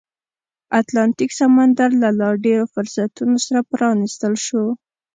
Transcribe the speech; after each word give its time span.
اتلانتیک 0.79 1.31
سمندر 1.41 1.89
له 2.01 2.09
لا 2.19 2.29
ډېرو 2.45 2.65
فرصتونو 2.73 3.37
سره 3.45 3.59
پرانیستل 3.71 4.33
شو. 4.45 4.63